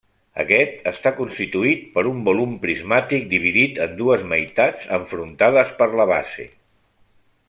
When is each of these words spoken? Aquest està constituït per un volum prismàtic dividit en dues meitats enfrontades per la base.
Aquest 0.43 0.87
està 0.91 1.11
constituït 1.17 1.83
per 1.97 2.03
un 2.13 2.23
volum 2.31 2.55
prismàtic 2.65 3.27
dividit 3.35 3.77
en 3.87 3.95
dues 4.01 4.27
meitats 4.33 4.89
enfrontades 4.99 5.79
per 5.83 5.89
la 6.01 6.09
base. 6.15 6.49